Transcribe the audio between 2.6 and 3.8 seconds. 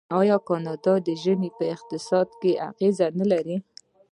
اغیز نلري؟